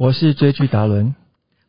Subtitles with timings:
[0.00, 1.14] 我是追剧达伦，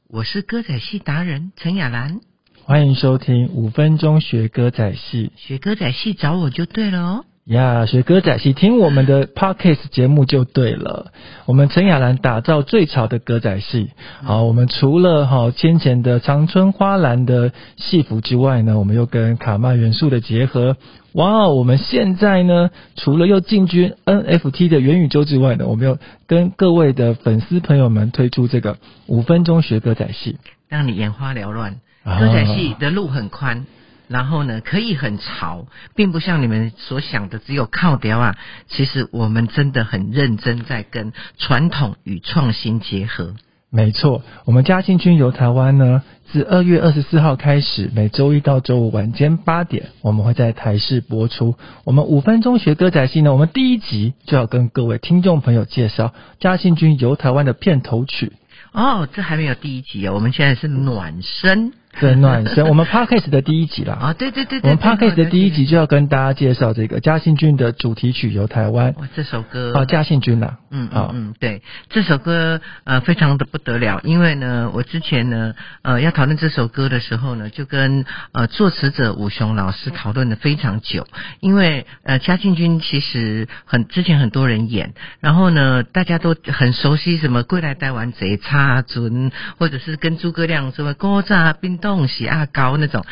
[0.07, 2.21] 我是歌仔戏达人陈雅兰。
[2.63, 5.33] 欢迎收听五分钟学歌仔戏。
[5.35, 7.25] 学歌仔戏找我就对了哦。
[7.45, 11.11] 呀，学歌仔戏听我们的 podcast 节目就对了。
[11.47, 13.89] 我们陈雅兰打造最潮的歌仔戏。
[14.21, 20.77] 好，我们除了哈先前的长春花篮的戏服之外呢，我们又跟卡曼元素的结合。
[21.13, 25.97] 哇，我们现在呢，除了又进军 NFT 的元宇宙之外呢，我们又
[26.27, 28.77] 跟各位的粉丝朋友们推出这个
[29.07, 30.37] 五分钟学歌仔戏，
[30.69, 31.77] 让你眼花缭乱。
[32.03, 33.65] 歌仔戏的路很宽。
[34.11, 38.35] 然后呢，可以很潮，并不像你们所想的只有靠雕啊。
[38.67, 43.35] 其实我们真的很认真，在跟传统与创新结合。
[43.69, 51.55] 没错，我们嘉庆君游台湾呢，自二月二十四号开始，每周一到周五晚间八点，我们会在台视播出。
[51.85, 58.33] 我们五分钟学歌仔戏呢，我们第一集就要跟各位听众朋友介绍嘉庆君游台湾的片头曲。
[58.73, 61.71] 哦，这还没有第一集哦，我们现在是暖身。
[61.99, 63.97] 对暖身，我们 podcast 的第一集啦。
[64.01, 68.93] 啊，对对对对，我们 podcast 的第一集就要跟大家介绍这个嘉信君的主题曲《游台湾》。
[68.99, 81.05] 哇，这首歌啊，嘉信君呐，嗯嗯嗯，对，这首歌呃非常的不得了，因为呢，我之前呢呃要讨论这首歌的时候呢，就跟呃作词者武雄老师讨论的非常久，
[81.41, 91.80] 因为呃嘉信君其实很之前很多人演，然后呢大家都很熟悉什么《归来带完贼》插尊，或者是跟诸葛亮什么高炸冰。
[91.81, 93.05] 东西啊高那种，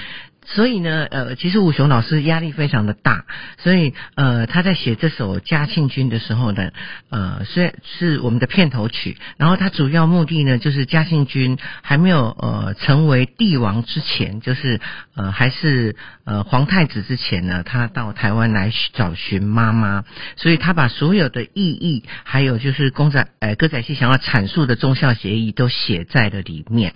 [0.45, 3.26] 所以呢，呃，其实武雄老师压力非常的大，
[3.58, 6.72] 所以呃，他在写这首《嘉庆君》的时候呢，
[7.09, 14.80] 呃，虽然是我们的片头曲，然后他主要目的呢，就是嘉庆君还没有呃成为帝王之前，就是
[15.16, 20.04] 呃还是呃皇太子之前呢，他到台湾来找寻妈妈，
[20.36, 26.95] 所以他把所有的意义，还有就是公仔呃歌仔戏想要阐述的忠孝协议，都写在了里面。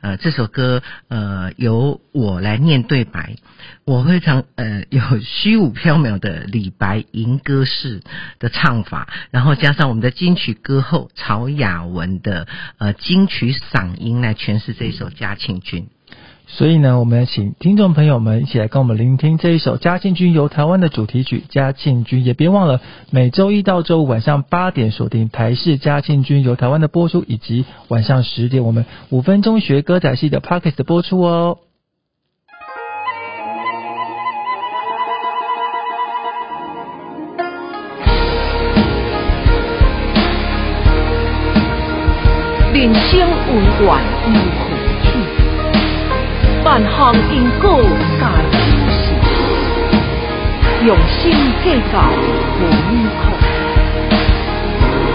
[0.00, 3.36] 呃，这首歌呃由我来念对白，
[3.84, 8.02] 我非常呃有虚无缥缈的李白吟歌式
[8.38, 15.82] 的唱法，然后加上我们的金曲歌后曹雅文的呃金曲嗓音来诠释这首《嘉庆君》。
[16.52, 31.58] 所以呢，我们请听众朋友们一起来跟我们聆听这一首嘉庆君游台湾的主题曲《嘉庆君》，也别忘了每周一到周五晚上八点锁定台视嘉庆君游台湾的播出，以及晚上十点我们五分钟学歌仔戏的 p o c k e t 的播出哦。
[42.74, 44.69] 人生有缘
[46.80, 47.68] 万行因果
[48.18, 49.12] 皆有时，
[50.86, 51.20] 用心
[51.62, 51.94] 计较
[52.56, 52.60] 无
[52.90, 53.22] 依靠，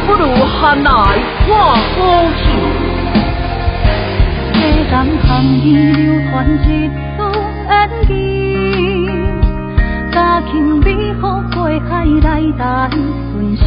[0.06, 0.90] 不如含来
[1.48, 1.74] 看好
[2.38, 2.44] 戏。
[4.54, 4.56] 世
[4.92, 4.94] 人
[5.26, 5.28] 行
[5.64, 6.62] 义流传一
[7.18, 7.20] 出
[7.68, 7.72] 演
[8.06, 8.10] 技，
[10.12, 10.18] 家
[10.52, 10.88] 庆美
[11.20, 11.58] 好过
[11.90, 12.62] 海来等
[13.32, 13.66] 顺心，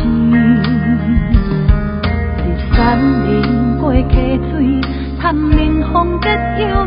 [2.36, 2.44] 第
[2.76, 2.76] 三
[3.26, 3.26] 年
[3.80, 4.06] 过溪
[4.52, 4.54] 水，
[5.20, 6.28] 探明风结
[6.68, 6.86] 友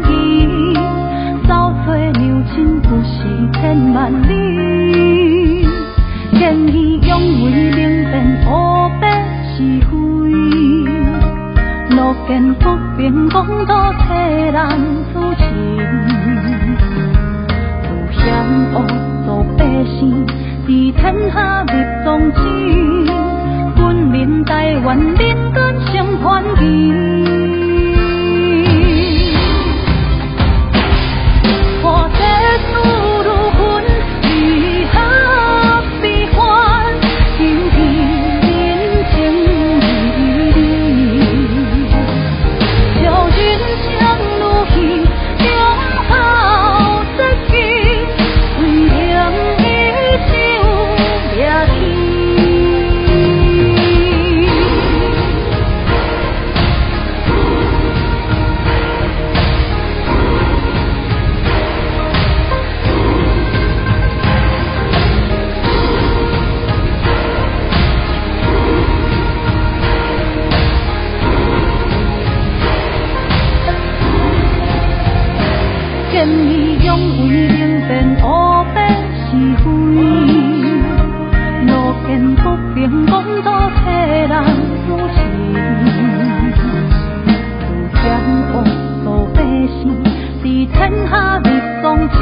[12.32, 12.64] 便不
[12.96, 16.71] 平公道替人主持，
[76.22, 76.96] 千意用
[77.28, 78.24] 为明辨黑
[78.76, 78.78] 白
[79.26, 79.66] 是非，
[81.66, 81.72] 路
[82.06, 82.42] 见不
[82.76, 83.90] 平，讲道替
[84.30, 84.34] 人
[84.86, 85.18] 主持。
[87.66, 87.66] 自
[87.96, 88.00] 天
[88.54, 88.56] 王
[89.04, 89.42] 做的
[89.82, 89.82] 姓，
[90.44, 90.78] 是天
[91.10, 91.50] 下必
[91.82, 92.16] 颂之。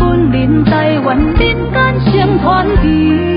[0.00, 3.33] 本人台湾人间先传奇。